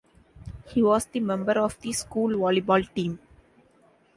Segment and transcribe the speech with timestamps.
[0.69, 3.19] He was the member of the school volleyball team.